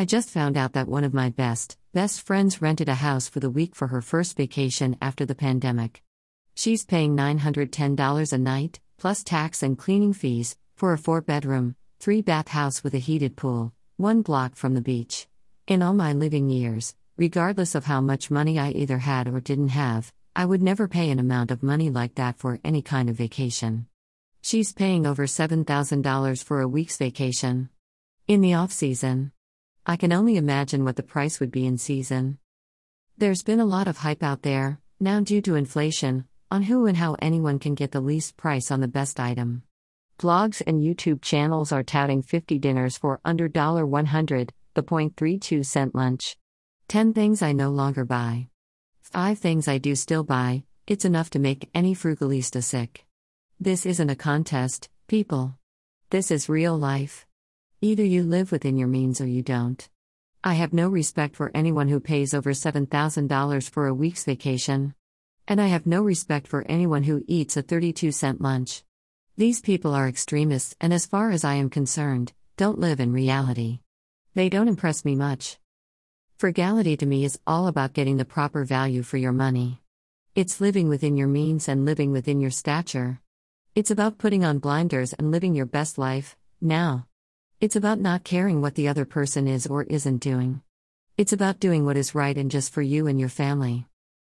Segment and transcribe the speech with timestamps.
[0.00, 3.38] I just found out that one of my best, best friends rented a house for
[3.38, 6.02] the week for her first vacation after the pandemic.
[6.54, 12.22] She's paying $910 a night, plus tax and cleaning fees, for a four bedroom, three
[12.22, 15.28] bath house with a heated pool, one block from the beach.
[15.66, 19.68] In all my living years, regardless of how much money I either had or didn't
[19.68, 23.16] have, I would never pay an amount of money like that for any kind of
[23.16, 23.86] vacation.
[24.40, 27.68] She's paying over $7,000 for a week's vacation.
[28.26, 29.32] In the off season.
[29.90, 32.38] I can only imagine what the price would be in season.
[33.18, 36.96] There's been a lot of hype out there, now due to inflation, on who and
[36.96, 39.64] how anyone can get the least price on the best item.
[40.16, 46.36] Blogs and YouTube channels are touting 50 dinners for under 100, the 0.32 cent lunch.
[46.86, 48.46] 10 things I no longer buy.
[49.02, 53.06] 5 things I do still buy, it's enough to make any frugalista sick.
[53.58, 55.58] This isn't a contest, people.
[56.10, 57.26] This is real life.
[57.82, 59.88] Either you live within your means or you don't.
[60.44, 64.94] I have no respect for anyone who pays over $7,000 for a week's vacation.
[65.48, 68.84] And I have no respect for anyone who eats a 32 cent lunch.
[69.38, 73.80] These people are extremists, and as far as I am concerned, don't live in reality.
[74.34, 75.56] They don't impress me much.
[76.36, 79.80] Frugality to me is all about getting the proper value for your money.
[80.34, 83.20] It's living within your means and living within your stature.
[83.74, 87.06] It's about putting on blinders and living your best life, now.
[87.60, 90.62] It's about not caring what the other person is or isn't doing.
[91.18, 93.86] It's about doing what is right and just for you and your family.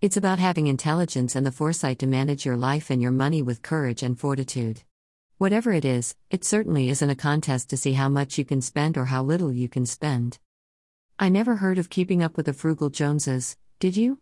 [0.00, 3.60] It's about having intelligence and the foresight to manage your life and your money with
[3.60, 4.84] courage and fortitude.
[5.36, 8.96] Whatever it is, it certainly isn't a contest to see how much you can spend
[8.96, 10.38] or how little you can spend.
[11.18, 14.18] I never heard of keeping up with the frugal Joneses, did you?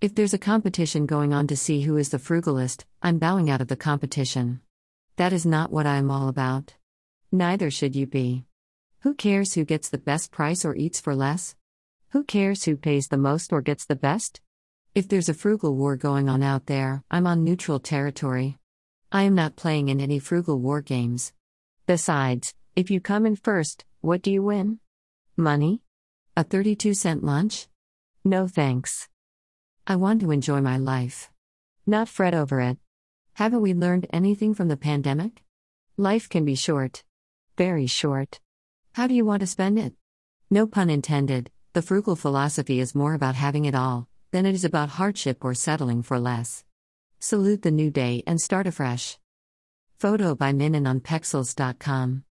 [0.00, 3.60] If there's a competition going on to see who is the frugalist, I'm bowing out
[3.60, 4.60] of the competition.
[5.16, 6.74] That is not what I am all about.
[7.34, 8.44] Neither should you be.
[9.00, 11.56] Who cares who gets the best price or eats for less?
[12.10, 14.42] Who cares who pays the most or gets the best?
[14.94, 18.58] If there's a frugal war going on out there, I'm on neutral territory.
[19.10, 21.32] I am not playing in any frugal war games.
[21.86, 24.80] Besides, if you come in first, what do you win?
[25.34, 25.80] Money?
[26.36, 27.66] A 32 cent lunch?
[28.26, 29.08] No thanks.
[29.86, 31.30] I want to enjoy my life.
[31.86, 32.76] Not fret over it.
[33.32, 35.42] Haven't we learned anything from the pandemic?
[35.96, 37.04] Life can be short.
[37.56, 38.40] Very short.
[38.92, 39.94] How do you want to spend it?
[40.50, 44.64] No pun intended, the frugal philosophy is more about having it all than it is
[44.64, 46.64] about hardship or settling for less.
[47.20, 49.18] Salute the new day and start afresh.
[49.98, 52.20] Photo by Minin on Pexels.com.